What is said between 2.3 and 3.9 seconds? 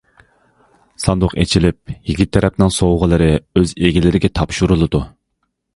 تەرەپنىڭ سوۋغىلىرى ئۆز